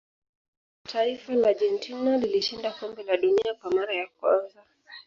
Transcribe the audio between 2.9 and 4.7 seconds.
la dunia kwa mara ya kwanza